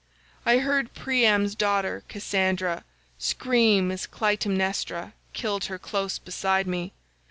I 0.47 0.57
heard 0.57 0.95
Priam's 0.95 1.53
daughter 1.53 2.03
Cassandra 2.07 2.85
scream 3.19 3.91
as 3.91 4.07
Clytemnestra 4.07 5.13
killed 5.33 5.65
her 5.65 5.77
close 5.77 6.17
beside 6.17 6.65
me. 6.65 6.91